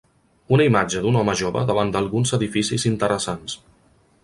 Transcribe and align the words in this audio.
Una 0.55 0.63
imatge 0.69 1.03
d'un 1.03 1.19
home 1.19 1.35
jove 1.41 1.61
davant 1.71 1.93
d'alguns 1.97 2.33
edificis 2.39 2.89
interessants. 2.95 3.59